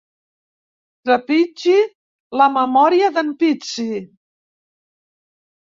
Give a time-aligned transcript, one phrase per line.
[1.09, 1.77] Trepitgi
[2.41, 3.89] la memòria d'en Pizzi.